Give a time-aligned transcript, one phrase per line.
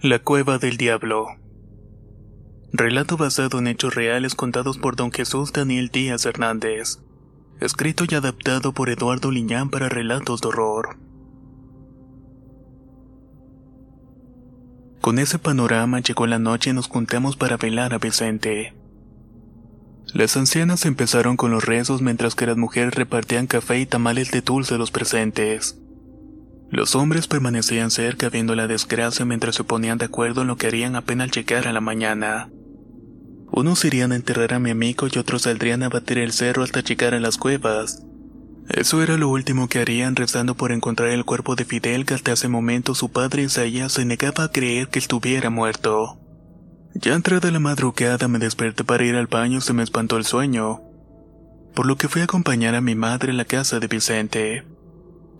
[0.00, 1.26] La Cueva del Diablo.
[2.72, 7.00] Relato basado en hechos reales contados por don Jesús Daniel Díaz Hernández.
[7.60, 10.98] Escrito y adaptado por Eduardo Liñán para relatos de horror.
[15.00, 18.76] Con ese panorama llegó la noche y nos juntamos para velar a Vicente.
[20.14, 24.42] Las ancianas empezaron con los rezos mientras que las mujeres repartían café y tamales de
[24.42, 25.76] dulce a los presentes.
[26.70, 30.66] Los hombres permanecían cerca viendo la desgracia mientras se ponían de acuerdo en lo que
[30.66, 32.50] harían apenas llegara la mañana.
[33.50, 36.80] Unos irían a enterrar a mi amigo y otros saldrían a batir el cerro hasta
[36.80, 38.02] llegar a las cuevas.
[38.68, 42.32] Eso era lo último que harían rezando por encontrar el cuerpo de Fidel que hasta
[42.32, 46.20] ese momento su padre Isaías se negaba a creer que estuviera muerto.
[46.94, 50.26] Ya entrada la madrugada me desperté para ir al baño y se me espantó el
[50.26, 50.82] sueño,
[51.74, 54.64] por lo que fui a acompañar a mi madre a la casa de Vicente.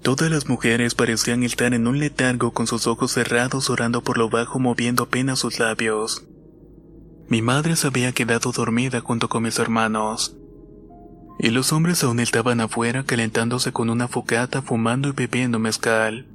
[0.02, 4.28] Todas las mujeres parecían estar en un letargo con sus ojos cerrados orando por lo
[4.28, 6.24] bajo moviendo apenas sus labios.
[7.28, 10.36] Mi madre se había quedado dormida junto con mis hermanos.
[11.38, 16.26] Y los hombres aún estaban afuera calentándose con una fogata fumando y bebiendo mezcal.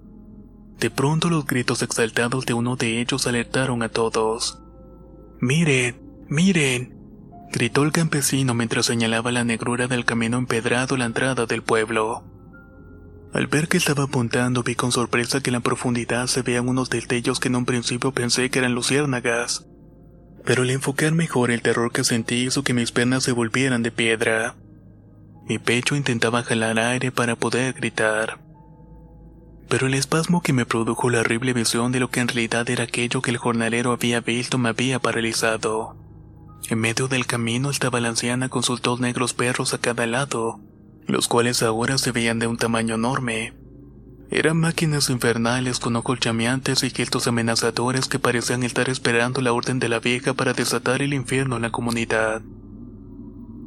[0.80, 4.60] De pronto los gritos exaltados de uno de ellos alertaron a todos.
[5.40, 6.96] Miren, miren,
[7.52, 12.24] gritó el campesino mientras señalaba la negrura del camino empedrado a la entrada del pueblo.
[13.34, 16.92] Al ver que estaba apuntando vi con sorpresa que en la profundidad se veían unos
[16.92, 19.66] destellos que en un principio pensé que eran luciérnagas.
[20.46, 23.92] Pero al enfocar mejor el terror que sentí hizo que mis piernas se volvieran de
[23.92, 24.56] piedra.
[25.48, 28.40] Mi pecho intentaba jalar aire para poder gritar.
[29.68, 32.84] Pero el espasmo que me produjo la horrible visión de lo que en realidad era
[32.84, 35.98] aquello que el jornalero había visto me había paralizado.
[36.70, 40.60] En medio del camino estaba la anciana con sus dos negros perros a cada lado,
[41.08, 43.54] los cuales ahora se veían de un tamaño enorme.
[44.30, 49.80] Eran máquinas infernales con ojos llameantes y gestos amenazadores que parecían estar esperando la orden
[49.80, 52.42] de la vieja para desatar el infierno en la comunidad.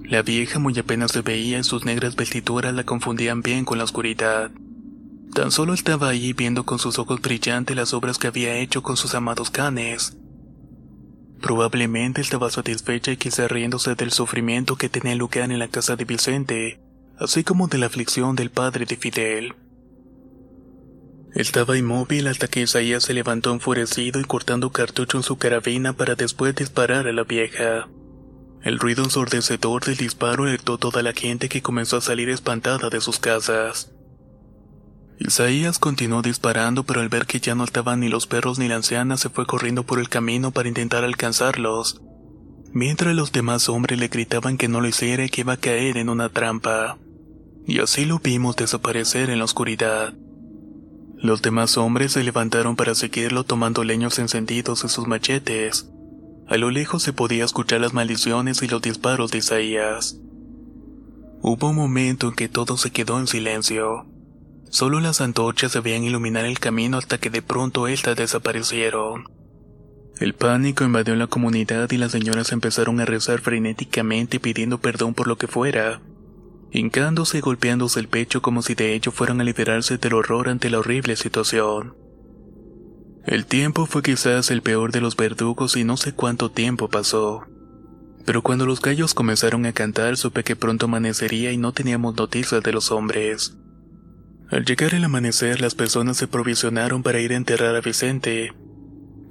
[0.03, 3.85] La vieja muy apenas se veía y sus negras vestiduras la confundían bien con la
[3.85, 4.51] oscuridad.
[5.35, 8.97] Tan solo estaba ahí viendo con sus ojos brillantes las obras que había hecho con
[8.97, 10.17] sus amados canes.
[11.41, 16.05] Probablemente estaba satisfecha y quizá riéndose del sufrimiento que tenía lugar en la casa de
[16.05, 16.81] Vicente,
[17.19, 19.55] así como de la aflicción del padre de Fidel.
[21.35, 26.15] Estaba inmóvil hasta que Isaías se levantó enfurecido y cortando cartucho en su carabina para
[26.15, 27.89] después disparar a la vieja.
[28.63, 33.01] El ruido ensordecedor del disparo alertó toda la gente que comenzó a salir espantada de
[33.01, 33.93] sus casas.
[35.19, 38.77] Isaías continuó disparando, pero al ver que ya no estaban ni los perros ni la
[38.77, 42.03] anciana, se fue corriendo por el camino para intentar alcanzarlos,
[42.73, 45.97] mientras los demás hombres le gritaban que no lo hiciera y que iba a caer
[45.97, 46.99] en una trampa.
[47.67, 50.15] Y así lo vimos desaparecer en la oscuridad.
[51.17, 55.91] Los demás hombres se levantaron para seguirlo tomando leños encendidos en sus machetes.
[56.47, 60.17] A lo lejos se podía escuchar las maldiciones y los disparos de Isaías.
[61.43, 64.07] Hubo un momento en que todo se quedó en silencio.
[64.71, 69.25] Solo las antorchas se veían iluminar el camino hasta que de pronto éstas desaparecieron.
[70.21, 75.27] El pánico invadió la comunidad y las señoras empezaron a rezar frenéticamente pidiendo perdón por
[75.27, 76.01] lo que fuera,
[76.71, 80.71] hincándose y golpeándose el pecho como si de ello fueran a liberarse del horror ante
[80.71, 81.95] la horrible situación.
[83.25, 87.47] El tiempo fue quizás el peor de los verdugos y no sé cuánto tiempo pasó.
[88.25, 92.63] Pero cuando los gallos comenzaron a cantar supe que pronto amanecería y no teníamos noticias
[92.63, 93.57] de los hombres.
[94.51, 98.53] Al llegar el amanecer las personas se provisionaron para ir a enterrar a Vicente.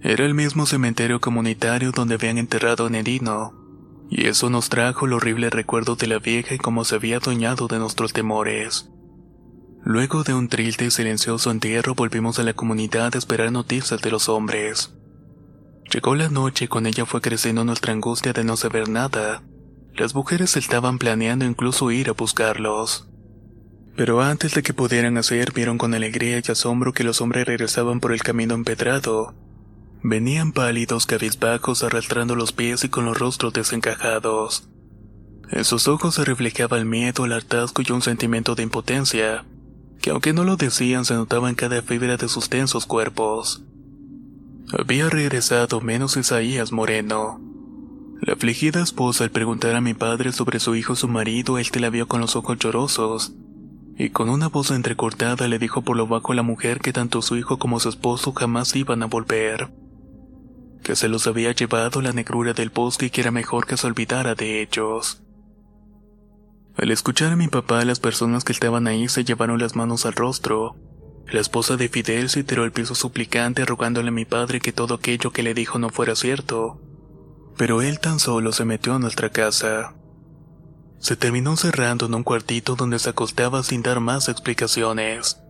[0.01, 3.64] Era el mismo cementerio comunitario donde habían enterrado a Nerino,
[4.09, 7.67] y eso nos trajo el horrible recuerdo de la vieja y cómo se había adueñado
[7.67, 8.89] de nuestros temores.
[9.83, 14.11] Luego de un triste y silencioso entierro volvimos a la comunidad a esperar noticias de
[14.11, 14.93] los hombres.
[15.93, 19.43] Llegó la noche y con ella fue creciendo nuestra angustia de no saber nada.
[19.93, 23.07] Las mujeres estaban planeando incluso ir a buscarlos.
[23.95, 27.99] Pero antes de que pudieran hacer, vieron con alegría y asombro que los hombres regresaban
[27.99, 29.35] por el camino empedrado.
[30.07, 34.69] Venían pálidos, cabizbajos, arrastrando los pies y con los rostros desencajados.
[35.49, 39.45] En sus ojos se reflejaba el miedo, el hartazgo y un sentimiento de impotencia,
[40.03, 43.63] que aunque no lo decían se notaba en cada fibra de sus tensos cuerpos.
[44.77, 47.41] Había regresado menos Isaías Moreno.
[48.21, 51.79] La afligida esposa al preguntar a mi padre sobre su hijo su marido, él te
[51.79, 53.33] la vio con los ojos llorosos,
[53.97, 57.23] y con una voz entrecortada le dijo por lo bajo a la mujer que tanto
[57.23, 59.71] su hijo como su esposo jamás iban a volver.
[60.85, 63.87] Que se los había llevado la negrura del bosque y que era mejor que se
[63.87, 65.19] olvidara de ellos.
[66.77, 70.13] Al escuchar a mi papá, las personas que estaban ahí se llevaron las manos al
[70.13, 70.75] rostro.
[71.25, 74.93] La esposa de Fidel se tiró al piso suplicante rogándole a mi padre que todo
[74.93, 76.79] aquello que le dijo no fuera cierto.
[77.57, 79.95] Pero él tan solo se metió a nuestra casa.
[80.99, 85.41] Se terminó cerrando en un cuartito donde se acostaba sin dar más explicaciones.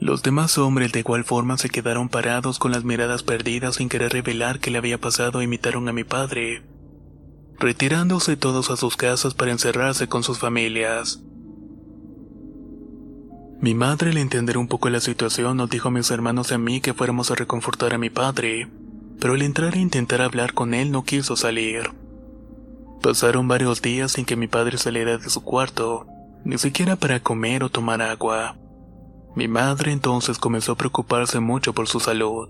[0.00, 4.12] Los demás hombres de igual forma se quedaron parados con las miradas perdidas sin querer
[4.12, 6.62] revelar qué le había pasado e imitaron a mi padre
[7.60, 11.20] retirándose todos a sus casas para encerrarse con sus familias.
[13.60, 16.58] Mi madre, al entender un poco la situación, nos dijo a mis hermanos y a
[16.58, 18.68] mí que fuéramos a reconfortar a mi padre,
[19.20, 21.90] pero al entrar e intentar hablar con él no quiso salir.
[23.02, 26.06] Pasaron varios días sin que mi padre saliera de su cuarto,
[26.44, 28.56] ni siquiera para comer o tomar agua.
[29.34, 32.48] Mi madre entonces comenzó a preocuparse mucho por su salud.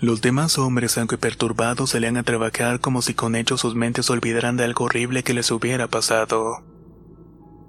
[0.00, 4.56] Los demás hombres, aunque perturbados, salían a trabajar como si con ellos sus mentes olvidaran
[4.56, 6.64] de algo horrible que les hubiera pasado.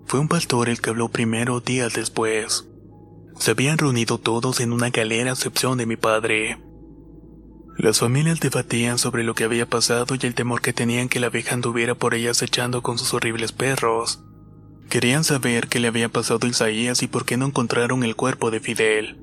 [0.06, 2.68] Fue un pastor el que habló primero días después.
[3.38, 6.62] Se habían reunido todos en una galera a excepción de mi padre.
[7.78, 11.30] Las familias debatían sobre lo que había pasado y el temor que tenían que la
[11.30, 14.24] vieja anduviera por ellas echando con sus horribles perros.
[14.92, 18.52] Querían saber qué le había pasado a Isaías y por qué no encontraron el cuerpo
[18.52, 19.18] de Fidel.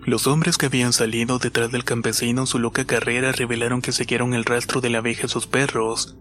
[0.00, 4.34] Los hombres que habían salido detrás del campesino en su loca carrera revelaron que siguieron
[4.34, 6.18] el rastro de la abeja y sus perros.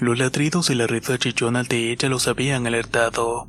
[0.00, 3.48] Los ladridos y la risa chillona de ella los habían alertado.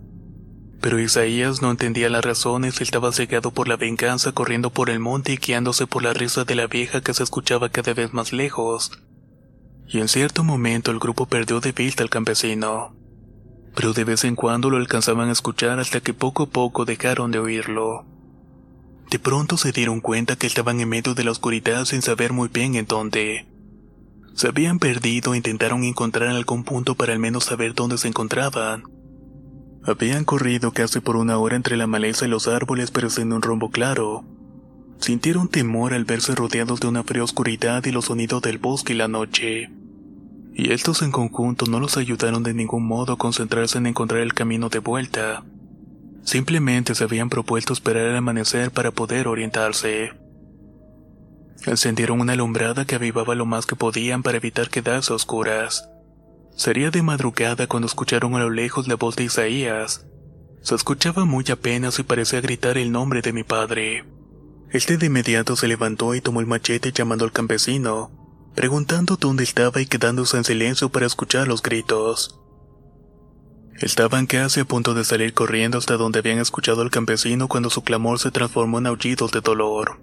[0.81, 5.33] Pero Isaías no entendía las razones estaba cegado por la venganza corriendo por el monte
[5.33, 8.91] y guiándose por la risa de la vieja que se escuchaba cada vez más lejos.
[9.87, 12.99] Y en cierto momento el grupo perdió de vista al campesino.
[13.75, 17.31] Pero de vez en cuando lo alcanzaban a escuchar hasta que poco a poco dejaron
[17.31, 18.05] de oírlo.
[19.09, 22.47] De pronto se dieron cuenta que estaban en medio de la oscuridad sin saber muy
[22.47, 23.45] bien en dónde.
[24.33, 28.83] Se habían perdido e intentaron encontrar algún punto para al menos saber dónde se encontraban.
[29.83, 33.41] Habían corrido casi por una hora entre la maleza y los árboles pero sin un
[33.41, 34.23] rumbo claro.
[34.99, 38.95] Sintieron temor al verse rodeados de una fría oscuridad y los sonidos del bosque y
[38.95, 39.69] la noche.
[40.53, 44.33] Y estos en conjunto no los ayudaron de ningún modo a concentrarse en encontrar el
[44.33, 45.43] camino de vuelta.
[46.23, 50.11] Simplemente se habían propuesto esperar al amanecer para poder orientarse.
[51.65, 55.87] Encendieron una alumbrada que avivaba lo más que podían para evitar quedarse a oscuras.
[56.55, 60.05] Sería de madrugada cuando escucharon a lo lejos la voz de Isaías.
[60.61, 64.05] Se escuchaba muy apenas y parecía gritar el nombre de mi padre.
[64.71, 68.11] Este de inmediato se levantó y tomó el machete llamando al campesino,
[68.55, 72.37] preguntando dónde estaba y quedándose en silencio para escuchar los gritos.
[73.79, 77.83] Estaban casi a punto de salir corriendo hasta donde habían escuchado al campesino cuando su
[77.83, 79.99] clamor se transformó en aullidos de dolor.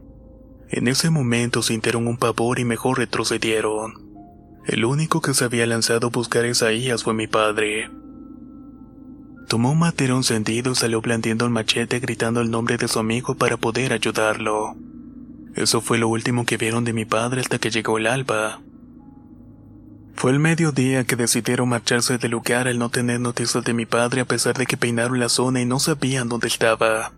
[0.70, 4.08] En ese momento sintieron un pavor y mejor retrocedieron.
[4.66, 7.90] El único que se había lanzado a buscar a Isaías fue mi padre.
[9.48, 13.34] Tomó un matero encendido y salió blandiendo el machete gritando el nombre de su amigo
[13.34, 14.76] para poder ayudarlo.
[15.58, 18.60] Eso fue lo último que vieron de mi padre hasta que llegó el alba.
[20.14, 24.20] Fue el mediodía que decidieron marcharse del lugar al no tener noticias de mi padre
[24.20, 27.12] a pesar de que peinaron la zona y no sabían dónde estaba.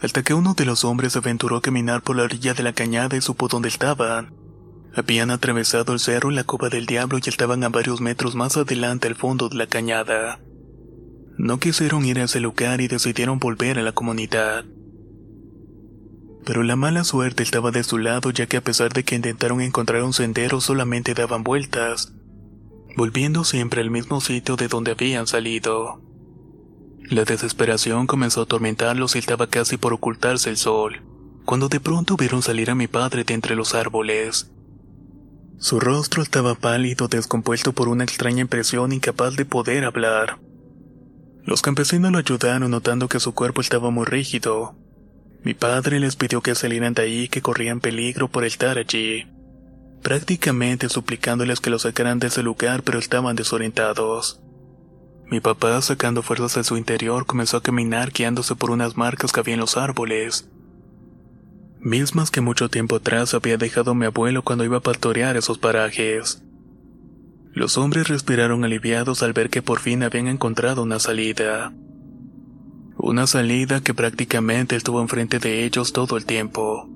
[0.00, 3.18] Hasta que uno de los hombres aventuró a caminar por la orilla de la cañada
[3.18, 4.32] y supo dónde estaban.
[4.94, 8.56] Habían atravesado el cerro y la cova del diablo y estaban a varios metros más
[8.56, 10.40] adelante al fondo de la cañada.
[11.36, 14.64] No quisieron ir a ese lugar y decidieron volver a la comunidad.
[16.46, 19.60] Pero la mala suerte estaba de su lado ya que a pesar de que intentaron
[19.60, 22.12] encontrar un sendero solamente daban vueltas,
[22.96, 26.00] volviendo siempre al mismo sitio de donde habían salido.
[27.02, 31.02] La desesperación comenzó a atormentarlos y estaba casi por ocultarse el sol,
[31.44, 34.52] cuando de pronto vieron salir a mi padre de entre los árboles.
[35.58, 40.38] Su rostro estaba pálido, descompuesto por una extraña impresión incapaz de poder hablar.
[41.44, 44.76] Los campesinos lo ayudaron notando que su cuerpo estaba muy rígido,
[45.42, 49.26] mi padre les pidió que salieran de ahí que corrían peligro por estar allí.
[50.02, 54.40] prácticamente suplicándoles que los sacaran de ese lugar, pero estaban desorientados.
[55.28, 59.40] Mi papá, sacando fuerzas de su interior, comenzó a caminar guiándose por unas marcas que
[59.40, 60.48] había en los árboles.
[61.80, 66.42] Mismas que mucho tiempo atrás había dejado mi abuelo cuando iba a pastorear esos parajes.
[67.52, 71.72] Los hombres respiraron aliviados al ver que por fin habían encontrado una salida.
[73.08, 76.88] Una salida que prácticamente estuvo enfrente de ellos todo el tiempo.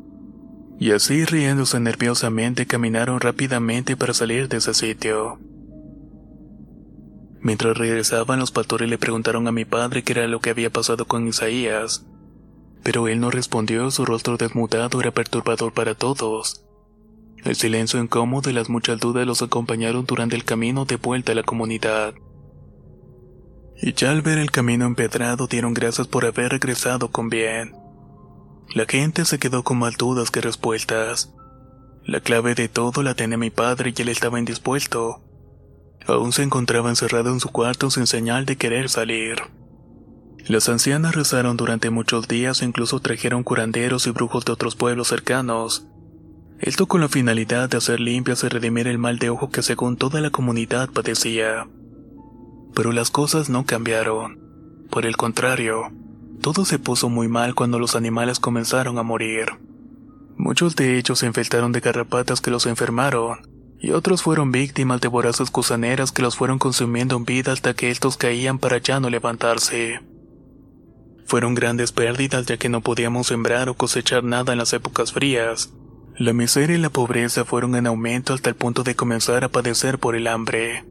[0.81, 5.39] Y así riéndose nerviosamente caminaron rápidamente para salir de ese sitio.
[7.41, 11.05] Mientras regresaban, los pastores le preguntaron a mi padre qué era lo que había pasado
[11.05, 12.05] con Isaías.
[12.83, 16.65] Pero él no respondió, su rostro desmutado era perturbador para todos.
[17.45, 21.37] El silencio incómodo y las muchas dudas los acompañaron durante el camino de vuelta a
[21.37, 22.15] la comunidad.
[23.83, 27.75] Y ya al ver el camino empedrado dieron gracias por haber regresado con bien.
[28.75, 31.33] La gente se quedó con más dudas que respuestas.
[32.05, 35.23] La clave de todo la tenía mi padre y él estaba indispuesto.
[36.07, 39.37] Aún se encontraba encerrado en su cuarto sin señal de querer salir.
[40.47, 45.09] Las ancianas rezaron durante muchos días e incluso trajeron curanderos y brujos de otros pueblos
[45.09, 45.87] cercanos.
[46.59, 49.97] Esto con la finalidad de hacer limpias y redimir el mal de ojo que según
[49.97, 51.67] toda la comunidad padecía.
[52.75, 54.39] Pero las cosas no cambiaron.
[54.91, 55.93] Por el contrario,
[56.41, 59.47] todo se puso muy mal cuando los animales comenzaron a morir.
[60.37, 63.41] Muchos de ellos se infectaron de garrapatas que los enfermaron,
[63.79, 67.91] y otros fueron víctimas de voraces gusaneras que los fueron consumiendo en vida hasta que
[67.91, 70.01] estos caían para ya no levantarse.
[71.27, 75.73] Fueron grandes pérdidas ya que no podíamos sembrar o cosechar nada en las épocas frías.
[76.17, 79.99] La miseria y la pobreza fueron en aumento hasta el punto de comenzar a padecer
[79.99, 80.85] por el hambre.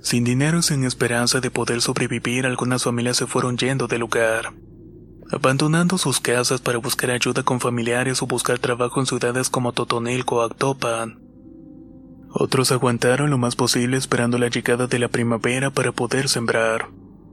[0.00, 4.54] Sin dinero y sin esperanza de poder sobrevivir, algunas familias se fueron yendo del lugar,
[5.30, 10.36] abandonando sus casas para buscar ayuda con familiares o buscar trabajo en ciudades como Totonilco
[10.36, 11.20] o Actopan.
[12.30, 16.88] Otros aguantaron lo más posible esperando la llegada de la primavera para poder sembrar.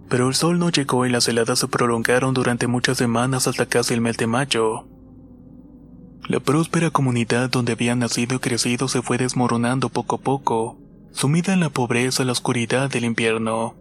[0.09, 3.93] Pero el sol no llegó y las heladas se prolongaron durante muchas semanas hasta casi
[3.93, 4.87] el mes de mayo.
[6.27, 10.79] La próspera comunidad donde habían nacido y crecido se fue desmoronando poco a poco,
[11.15, 13.75] sumida en la pobreza y la oscuridad del invierno.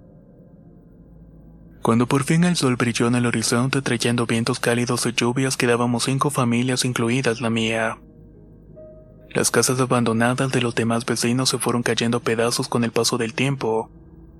[1.83, 6.05] Cuando por fin el sol brilló en el horizonte trayendo vientos cálidos y lluvias quedábamos
[6.05, 7.99] cinco familias incluidas la mía.
[9.31, 13.35] Las casas abandonadas de los demás vecinos se fueron cayendo pedazos con el paso del
[13.35, 13.91] tiempo,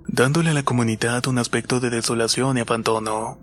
[0.07, 3.41] dándole a la comunidad un aspecto de desolación y abandono.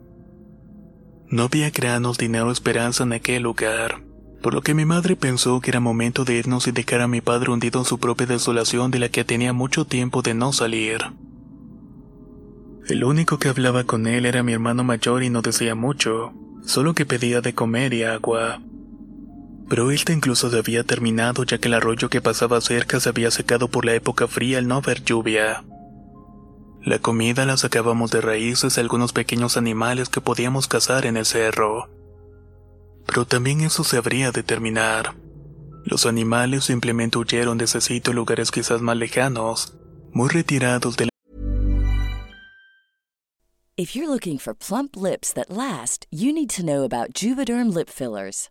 [1.28, 4.02] No había granos, dinero esperanza en aquel lugar,
[4.42, 7.22] por lo que mi madre pensó que era momento de irnos y dejar a mi
[7.22, 11.02] padre hundido en su propia desolación de la que tenía mucho tiempo de no salir.
[12.88, 16.34] El único que hablaba con él era mi hermano mayor y no decía mucho,
[16.66, 18.60] solo que pedía de comer y agua
[19.72, 23.32] pero este incluso se había terminado ya que el arroyo que pasaba cerca se había
[23.32, 25.64] secado por la época fría al no haber lluvia.
[26.84, 31.26] La comida la sacábamos de raíces de algunos pequeños animales que podíamos cazar en el
[31.26, 31.88] cerro.
[33.12, 35.18] Pero también eso se habría de terminar.
[35.84, 39.74] Los animales simplemente huyeron de ese sitio a lugares quizás más lejanos,
[40.14, 41.12] muy retirados de la
[43.76, 47.90] If you're looking for plump lips that last, you need to know about Juvederm lip
[47.90, 48.51] fillers.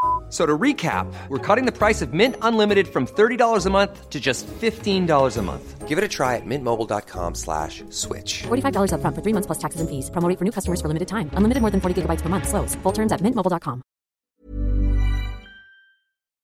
[0.31, 4.19] So to recap, we're cutting the price of Mint Unlimited from $30 a month to
[4.19, 5.87] just $15 a month.
[5.89, 8.43] Give it a try at mintmobile.com slash switch.
[8.47, 10.09] $45 upfront for three months plus taxes and fees.
[10.09, 11.29] Promoting for new customers for limited time.
[11.33, 12.47] Unlimited more than 40 gigabytes per month.
[12.47, 12.75] Slows.
[12.83, 13.83] Full terms at mintmobile.com.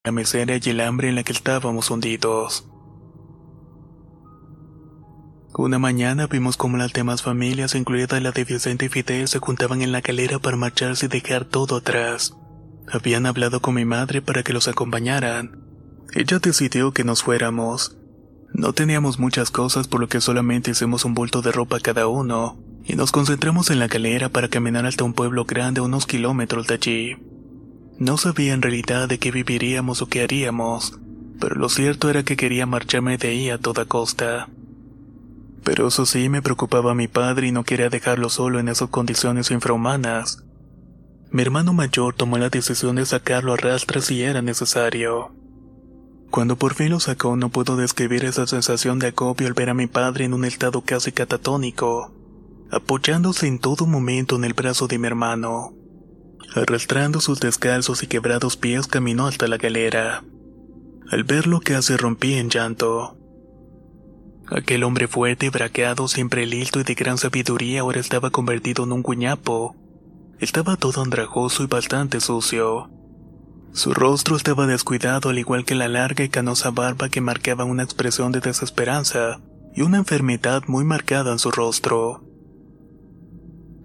[0.07, 2.65] la miseria y el hambre en la que estábamos hundidos.
[5.57, 9.81] Una mañana vimos cómo las demás familias, incluida la de Vicente y Fidel, se juntaban
[9.81, 12.37] en la calera para marcharse y dejar todo atrás.
[12.89, 15.61] Habían hablado con mi madre para que los acompañaran.
[16.13, 17.97] Ella decidió que nos fuéramos.
[18.53, 22.57] No teníamos muchas cosas por lo que solamente hicimos un bulto de ropa cada uno
[22.85, 26.67] y nos concentramos en la calera para caminar hasta un pueblo grande a unos kilómetros
[26.67, 27.17] de allí.
[27.99, 30.97] No sabía en realidad de qué viviríamos o qué haríamos,
[31.41, 34.49] pero lo cierto era que quería marcharme de ahí a toda costa.
[35.63, 38.89] Pero eso sí me preocupaba a mi padre y no quería dejarlo solo en esas
[38.89, 40.45] condiciones infrahumanas.
[41.31, 45.33] Mi hermano mayor tomó la decisión de sacarlo a rastras si era necesario.
[46.31, 49.73] Cuando por fin lo sacó no puedo describir esa sensación de agobio al ver a
[49.73, 52.13] mi padre en un estado casi catatónico,
[52.71, 55.73] apoyándose en todo momento en el brazo de mi hermano.
[56.55, 60.23] Arrastrando sus descalzos y quebrados pies caminó hasta la galera.
[61.09, 63.17] Al verlo casi rompí en llanto.
[64.49, 69.03] Aquel hombre fuerte, braqueado, siempre listo y de gran sabiduría ahora estaba convertido en un
[69.03, 69.75] guiñapo.
[70.39, 72.91] Estaba todo andrajoso y bastante sucio.
[73.73, 77.81] Su rostro estaba descuidado al igual que la larga y canosa barba que marcaba una
[77.81, 79.41] expresión de desesperanza
[79.73, 82.23] y una enfermedad muy marcada en su rostro.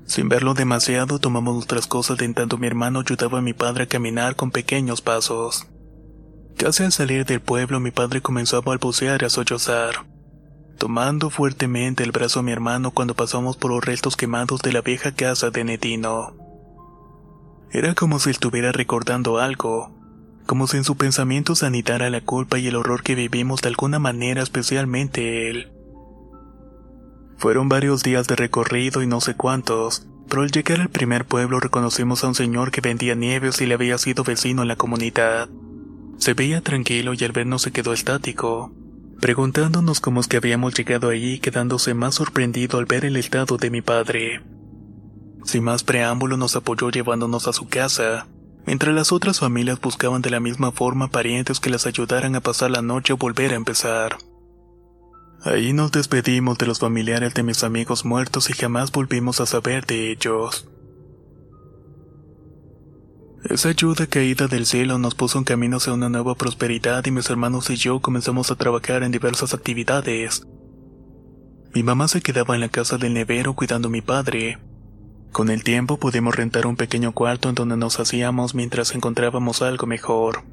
[0.04, 3.85] Sin verlo demasiado, tomamos nuestras cosas de en tanto mi hermano ayudaba a mi padre
[3.85, 5.66] a caminar con pequeños pasos.
[6.59, 10.12] Casi al salir del pueblo, mi padre comenzó a balbucear y a sollozar
[10.83, 14.81] tomando fuertemente el brazo a mi hermano cuando pasamos por los restos quemados de la
[14.81, 16.35] vieja casa de Netino.
[17.71, 19.93] Era como si estuviera recordando algo,
[20.45, 24.01] como si en su pensamiento sanitara la culpa y el horror que vivimos de alguna
[24.01, 25.71] manera, especialmente él.
[27.39, 31.61] Fueron varios días de recorrido y no sé cuántos, pero al llegar al primer pueblo
[31.61, 35.49] reconocimos a un señor que vendía nieves y le había sido vecino en la comunidad.
[36.17, 38.73] Se veía tranquilo y al vernos se quedó estático
[39.23, 43.71] preguntándonos cómo es que habíamos llegado allí quedándose más sorprendido al ver el estado de
[43.71, 44.43] mi padre.
[45.45, 48.26] Sin más preámbulo nos apoyó llevándonos a su casa,
[48.67, 52.73] mientras las otras familias buscaban de la misma forma parientes que las ayudaran a pasar
[52.73, 54.19] la noche o volver a empezar.
[55.45, 59.87] Ahí nos despedimos de los familiares de mis amigos muertos y jamás volvimos a saber
[59.87, 60.67] de ellos.
[63.45, 67.28] Esa ayuda caída del cielo nos puso en camino hacia una nueva prosperidad y mis
[67.28, 70.47] hermanos y yo comenzamos a trabajar en diversas actividades.
[71.75, 74.59] Mi mamá se quedaba en la casa del nevero cuidando a mi padre.
[75.33, 79.89] Con el tiempo pudimos rentar un pequeño cuarto en donde nos hacíamos mientras encontrábamos algo
[79.89, 80.45] mejor.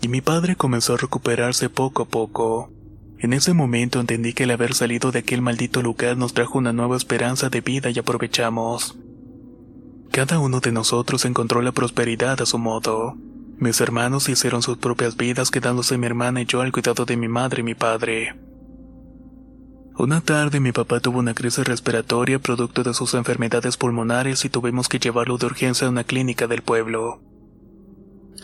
[0.00, 2.70] Y mi padre comenzó a recuperarse poco a poco.
[3.18, 6.72] En ese momento entendí que el haber salido de aquel maldito lugar nos trajo una
[6.72, 8.96] nueva esperanza de vida y aprovechamos.
[10.14, 13.16] Cada uno de nosotros encontró la prosperidad a su modo.
[13.58, 17.26] Mis hermanos hicieron sus propias vidas quedándose mi hermana y yo al cuidado de mi
[17.26, 18.36] madre y mi padre.
[19.98, 24.88] Una tarde mi papá tuvo una crisis respiratoria producto de sus enfermedades pulmonares y tuvimos
[24.88, 27.20] que llevarlo de urgencia a una clínica del pueblo.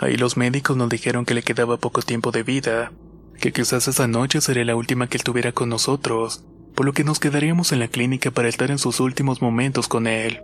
[0.00, 2.90] Ahí los médicos nos dijeron que le quedaba poco tiempo de vida,
[3.38, 7.20] que quizás esa noche sería la última que estuviera con nosotros, por lo que nos
[7.20, 10.40] quedaríamos en la clínica para estar en sus últimos momentos con él.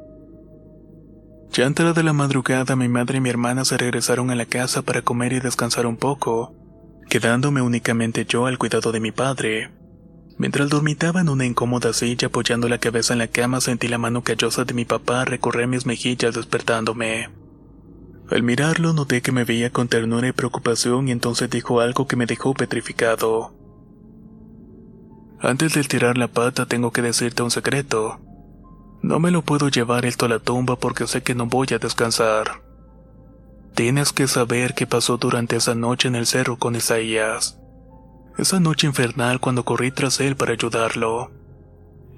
[1.52, 5.02] Ya entrada la madrugada, mi madre y mi hermana se regresaron a la casa para
[5.02, 6.54] comer y descansar un poco,
[7.08, 9.70] quedándome únicamente yo al cuidado de mi padre.
[10.38, 14.22] Mientras dormitaba en una incómoda silla apoyando la cabeza en la cama, sentí la mano
[14.22, 17.30] callosa de mi papá recorrer mis mejillas despertándome.
[18.30, 22.16] Al mirarlo noté que me veía con ternura y preocupación y entonces dijo algo que
[22.16, 23.54] me dejó petrificado.
[25.40, 28.20] Antes de tirar la pata tengo que decirte un secreto.
[29.06, 31.78] No me lo puedo llevar esto a la tumba porque sé que no voy a
[31.78, 32.64] descansar.
[33.76, 37.56] Tienes que saber qué pasó durante esa noche en el cerro con Isaías.
[38.36, 41.30] Esa noche infernal cuando corrí tras él para ayudarlo.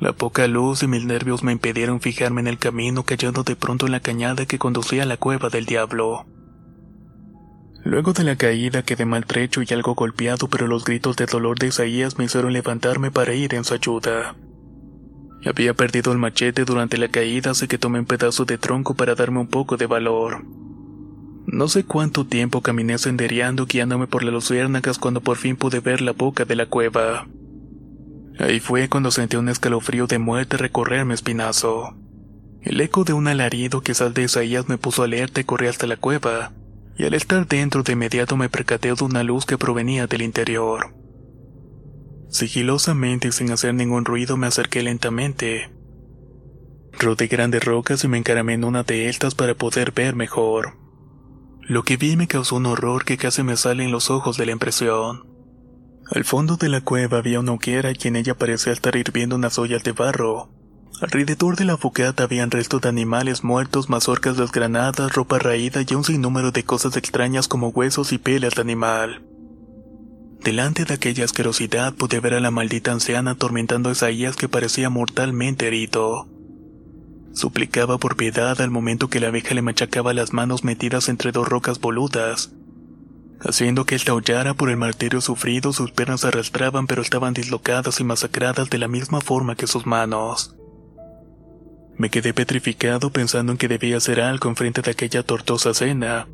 [0.01, 3.85] La poca luz y mis nervios me impidieron fijarme en el camino cayendo de pronto
[3.85, 6.25] en la cañada que conducía a la cueva del diablo.
[7.85, 11.67] Luego de la caída quedé maltrecho y algo golpeado, pero los gritos de dolor de
[11.67, 14.37] Isaías me hicieron levantarme para ir en su ayuda.
[15.45, 19.15] Había perdido el machete durante la caída, así que tomé un pedazo de tronco para
[19.15, 20.45] darme un poco de valor.
[21.47, 26.03] No sé cuánto tiempo caminé sendereando guiándome por las luciérnagas cuando por fin pude ver
[26.03, 27.27] la boca de la cueva.
[28.39, 31.97] Ahí fue cuando sentí un escalofrío de muerte recorrer mi espinazo.
[32.63, 35.87] El eco de un alarido que sal de Isaías me puso alerta y corrí hasta
[35.87, 36.53] la cueva,
[36.99, 40.95] y al estar dentro de inmediato me percaté de una luz que provenía del interior.
[42.31, 45.71] Sigilosamente y sin hacer ningún ruido me acerqué lentamente.
[46.93, 50.77] Rodé grandes rocas y me encaramé en una de estas para poder ver mejor.
[51.63, 54.47] Lo que vi me causó un horror que casi me sale en los ojos de
[54.47, 55.27] la impresión.
[56.11, 59.59] Al fondo de la cueva había una hoguera y en ella parecía estar hirviendo unas
[59.59, 60.51] ollas de barro.
[61.01, 66.05] Alrededor de la fogata habían restos de animales muertos, mazorcas desgranadas, ropa raída y un
[66.05, 69.25] sinnúmero de cosas extrañas como huesos y pelas de animal.
[70.43, 74.89] Delante de aquella asquerosidad pude ver a la maldita anciana atormentando a Isaías que parecía
[74.89, 76.29] mortalmente herido.
[77.35, 81.49] Suplicaba por piedad al momento que la abeja le machacaba las manos metidas entre dos
[81.49, 82.53] rocas boludas.
[83.41, 88.05] Haciendo que él taullara por el martirio sufrido, sus piernas arrastraban pero estaban dislocadas y
[88.05, 90.57] masacradas de la misma forma que sus manos.
[91.97, 96.29] Me quedé petrificado pensando en que debía hacer algo enfrente de aquella tortosa cena,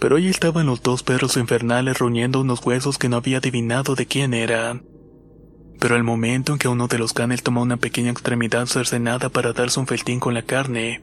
[0.00, 4.06] pero ahí estaban los dos perros infernales ruñendo unos huesos que no había adivinado de
[4.06, 4.84] quién eran.
[5.80, 9.52] Pero al momento en que uno de los canes tomó una pequeña extremidad cercenada para
[9.52, 11.02] darse un feltín con la carne,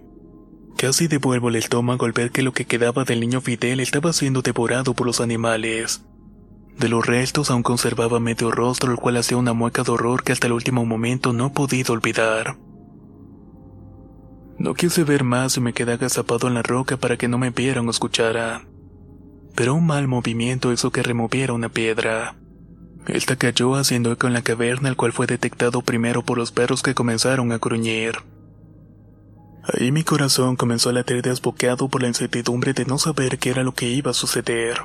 [0.78, 4.42] casi devuelvo el estómago al ver que lo que quedaba del niño Fidel estaba siendo
[4.42, 6.04] devorado por los animales.
[6.78, 10.32] De los restos aún conservaba medio rostro, el cual hacía una mueca de horror que
[10.32, 12.58] hasta el último momento no he podido olvidar.
[14.58, 17.52] No quise ver más y me quedé agazapado en la roca para que no me
[17.52, 18.73] vieran o escucharan.
[19.56, 22.36] Pero un mal movimiento hizo que removiera una piedra.
[23.08, 26.82] Esta cayó haciendo eco en la caverna, el cual fue detectado primero por los perros
[26.82, 28.16] que comenzaron a gruñir.
[29.64, 33.64] Ahí mi corazón comenzó a latir desbocado por la incertidumbre de no saber qué era
[33.64, 34.78] lo que iba a suceder.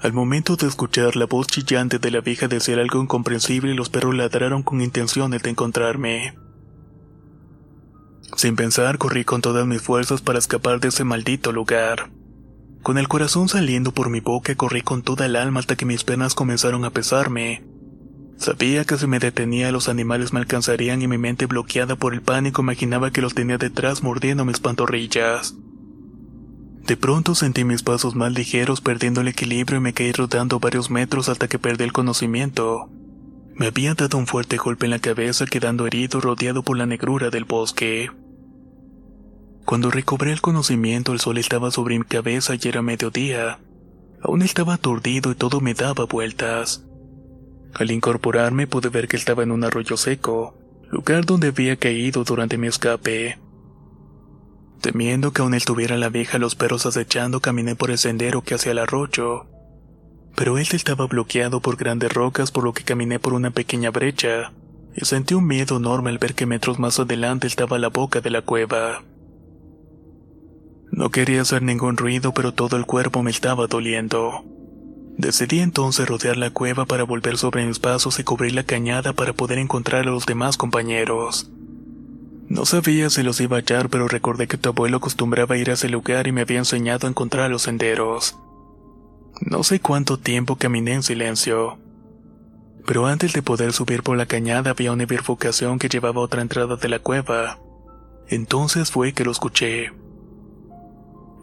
[0.00, 4.14] Al momento de escuchar la voz chillante de la vieja decir algo incomprensible, los perros
[4.14, 6.36] ladraron con intenciones de encontrarme.
[8.36, 12.10] Sin pensar, corrí con todas mis fuerzas para escapar de ese maldito lugar.
[12.86, 16.04] Con el corazón saliendo por mi boca, corrí con toda el alma hasta que mis
[16.04, 17.64] penas comenzaron a pesarme.
[18.36, 22.22] Sabía que si me detenía los animales me alcanzarían y mi mente bloqueada por el
[22.22, 25.56] pánico imaginaba que los tenía detrás mordiendo mis pantorrillas.
[26.86, 30.88] De pronto sentí mis pasos más ligeros perdiendo el equilibrio y me caí rodando varios
[30.88, 32.88] metros hasta que perdí el conocimiento.
[33.56, 37.30] Me había dado un fuerte golpe en la cabeza quedando herido rodeado por la negrura
[37.30, 38.12] del bosque.
[39.66, 43.58] Cuando recobré el conocimiento el sol estaba sobre mi cabeza y era mediodía.
[44.22, 46.84] Aún estaba aturdido y todo me daba vueltas.
[47.74, 50.56] Al incorporarme pude ver que estaba en un arroyo seco,
[50.88, 53.40] lugar donde había caído durante mi escape.
[54.82, 58.70] Temiendo que aún estuviera la vieja los perros acechando, caminé por el sendero que hacia
[58.70, 59.46] el arroyo.
[60.36, 64.52] Pero este estaba bloqueado por grandes rocas por lo que caminé por una pequeña brecha,
[64.94, 68.30] y sentí un miedo enorme al ver que metros más adelante estaba la boca de
[68.30, 69.02] la cueva.
[70.90, 74.44] No quería hacer ningún ruido, pero todo el cuerpo me estaba doliendo.
[75.18, 79.32] Decidí entonces rodear la cueva para volver sobre mis pasos y cubrir la cañada para
[79.32, 81.50] poder encontrar a los demás compañeros.
[82.48, 85.74] No sabía si los iba a hallar, pero recordé que tu abuelo acostumbraba ir a
[85.74, 88.38] ese lugar y me había enseñado a encontrar los senderos.
[89.40, 91.78] No sé cuánto tiempo caminé en silencio.
[92.86, 96.40] Pero antes de poder subir por la cañada había una bifurcación que llevaba a otra
[96.40, 97.58] entrada de la cueva.
[98.28, 99.92] Entonces fue que lo escuché.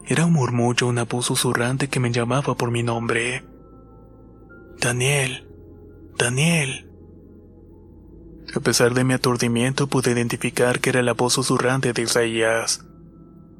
[0.06, 3.42] Era un murmullo, una voz susurrante que me llamaba por mi nombre.
[4.78, 5.48] Daniel,
[6.18, 6.90] Daniel.
[8.54, 12.84] A pesar de mi aturdimiento pude identificar que era la voz susurrante de Isaías.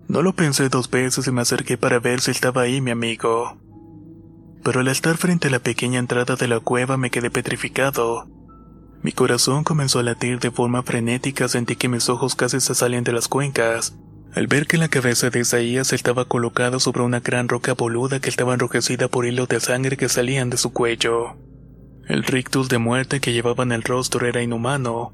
[0.07, 3.57] No lo pensé dos veces y me acerqué para ver si estaba ahí mi amigo.
[4.63, 8.29] Pero al estar frente a la pequeña entrada de la cueva me quedé petrificado.
[9.03, 13.05] Mi corazón comenzó a latir de forma frenética, sentí que mis ojos casi se salían
[13.05, 13.97] de las cuencas
[14.35, 18.29] al ver que la cabeza de Isaías estaba colocada sobre una gran roca boluda que
[18.29, 21.37] estaba enrojecida por hilos de sangre que salían de su cuello.
[22.09, 25.13] El rictus de muerte que llevaba en el rostro era inhumano.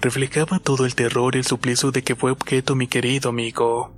[0.00, 3.92] Reflejaba todo el terror y el suplicio de que fue objeto mi querido amigo.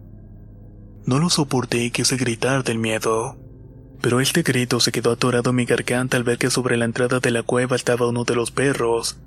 [1.04, 3.36] No lo soporté y quise gritar del miedo.
[4.00, 7.20] Pero este grito se quedó atorado en mi garganta al ver que sobre la entrada
[7.20, 9.18] de la cueva estaba uno de los perros.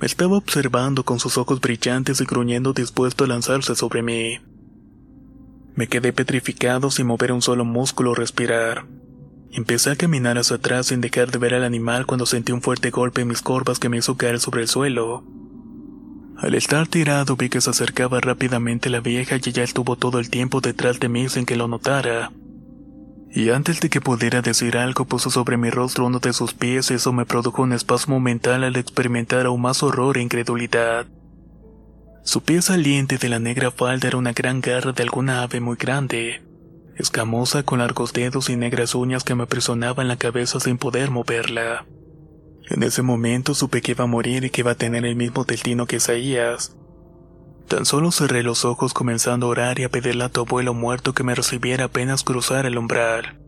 [0.00, 4.38] Me estaba observando con sus ojos brillantes y gruñendo dispuesto a lanzarse sobre mí.
[5.74, 8.86] Me quedé petrificado sin mover un solo músculo o respirar.
[9.52, 12.90] Empecé a caminar hacia atrás sin dejar de ver al animal cuando sentí un fuerte
[12.90, 15.24] golpe en mis corvas que me hizo caer sobre el suelo.
[16.38, 20.28] Al estar tirado vi que se acercaba rápidamente la vieja y ella estuvo todo el
[20.28, 22.32] tiempo detrás de mí sin que lo notara.
[23.30, 26.90] Y antes de que pudiera decir algo puso sobre mi rostro uno de sus pies
[26.90, 31.06] y eso me produjo un espasmo mental al experimentar aún más horror e incredulidad.
[32.24, 35.76] Su pie saliente de la negra falda era una gran garra de alguna ave muy
[35.76, 36.40] grande,
[36.96, 41.84] escamosa con largos dedos y negras uñas que me aprisionaban la cabeza sin poder moverla.
[42.70, 45.44] En ese momento supe que iba a morir y que iba a tener el mismo
[45.44, 46.76] destino que Isaías.
[47.66, 51.14] Tan solo cerré los ojos comenzando a orar y a pedirle a tu abuelo muerto
[51.14, 53.40] que me recibiera apenas cruzar el umbral.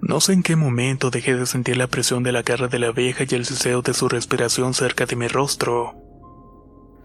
[0.00, 2.88] No sé en qué momento dejé de sentir la presión de la garra de la
[2.88, 6.07] abeja y el siseo de su respiración cerca de mi rostro.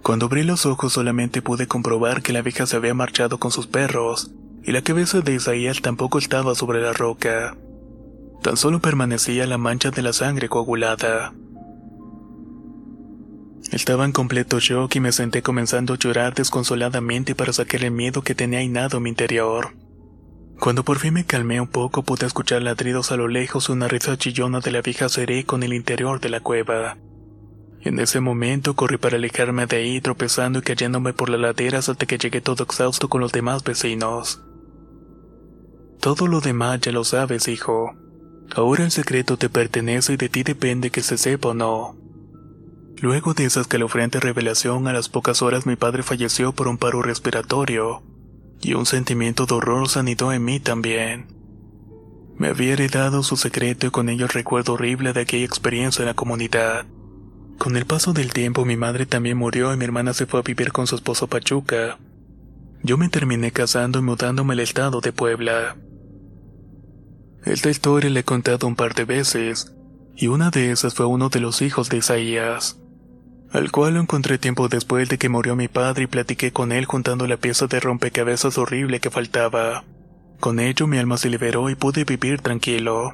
[0.03, 3.67] Cuando abrí los ojos solamente pude comprobar que la abeja se había marchado con sus
[3.67, 7.55] perros, y la cabeza de Isaías tampoco estaba sobre la roca.
[8.41, 11.33] Tan solo permanecía la mancha de la sangre coagulada.
[13.71, 18.23] Estaba en completo shock y me senté comenzando a llorar desconsoladamente para sacar el miedo
[18.23, 19.73] que tenía inado en mi interior.
[20.59, 23.87] Cuando por fin me calmé un poco pude escuchar ladridos a lo lejos y una
[23.87, 26.97] risa chillona de la vieja seré con el interior de la cueva.
[27.83, 32.05] En ese momento corrí para alejarme de ahí tropezando y cayéndome por las laderas hasta
[32.05, 34.41] que llegué todo exhausto con los demás vecinos.
[35.99, 37.93] Todo lo demás ya lo sabes, hijo.
[38.55, 41.97] Ahora el secreto te pertenece y de ti depende que se sepa o no.
[43.01, 47.01] Luego de esa escalofriante revelación, a las pocas horas mi padre falleció por un paro
[47.01, 48.01] respiratorio,
[48.61, 51.27] y un sentimiento de horror sanidó en mí también.
[52.37, 56.07] Me había heredado su secreto y con ello el recuerdo horrible de aquella experiencia en
[56.07, 56.85] la comunidad.
[57.63, 60.43] Con el paso del tiempo mi madre también murió y mi hermana se fue a
[60.43, 61.97] vivir con su esposo Pachuca.
[62.81, 65.77] Yo me terminé casando y mudándome al estado de Puebla.
[67.45, 69.73] Esta historia le he contado un par de veces,
[70.13, 72.83] y una de esas fue uno de los hijos de Isaías
[73.53, 76.85] al cual lo encontré tiempo después de que murió mi padre y platiqué con él
[76.85, 79.85] juntando la pieza de rompecabezas horrible que faltaba.
[80.39, 83.13] Con ello mi alma se liberó y pude vivir tranquilo.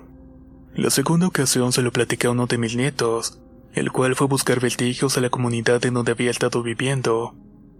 [0.73, 3.38] La segunda ocasión se lo platiqué a uno de mis nietos,
[3.73, 7.36] el cual fue buscar vestigios a la comunidad en donde había estado viviendo.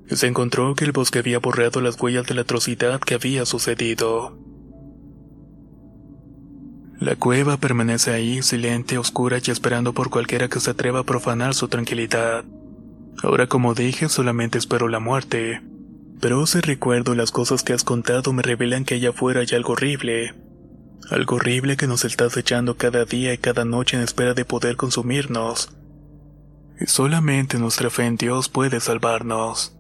[0.08, 4.38] Se encontró que el bosque había borrado las huellas de la atrocidad que había sucedido.
[7.00, 11.54] La cueva permanece ahí, silente, oscura y esperando por cualquiera que se atreva a profanar
[11.54, 12.44] su tranquilidad.
[13.24, 15.62] Ahora como dije, solamente espero la muerte.
[16.20, 19.74] Pero ese recuerdo las cosas que has contado me revelan que allá afuera hay algo
[19.74, 20.34] horrible.
[21.10, 24.76] Algo horrible que nos está echando cada día y cada noche en espera de poder
[24.76, 25.70] consumirnos.
[26.86, 29.78] Solamente nuestra fe en Dios puede salvarnos.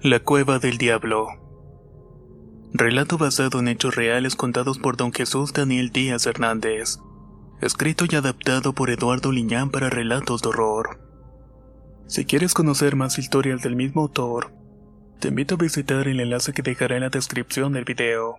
[0.00, 1.28] La cueva del diablo.
[2.72, 7.00] Relato basado en hechos reales contados por don Jesús Daniel Díaz Hernández.
[7.60, 10.98] Escrito y adaptado por Eduardo Liñán para relatos de horror.
[12.06, 14.54] Si quieres conocer más historias del mismo autor,
[15.20, 18.38] te invito a visitar el enlace que dejaré en la descripción del video.